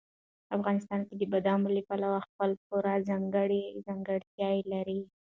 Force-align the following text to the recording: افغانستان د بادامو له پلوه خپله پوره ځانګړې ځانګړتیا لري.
افغانستان 0.57 0.99
د 1.19 1.21
بادامو 1.31 1.67
له 1.75 1.81
پلوه 1.89 2.19
خپله 2.27 2.55
پوره 2.67 2.93
ځانګړې 3.09 3.63
ځانګړتیا 3.85 4.49
لري. 4.73 5.01